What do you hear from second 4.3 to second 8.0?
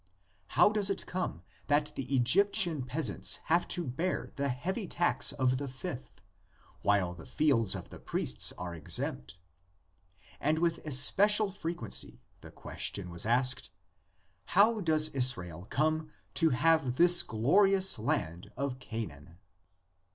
the heavy tax of the fifth, while the fields of the